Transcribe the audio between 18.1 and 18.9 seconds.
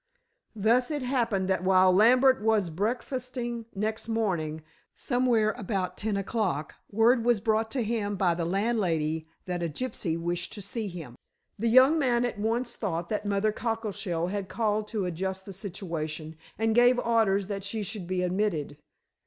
admitted.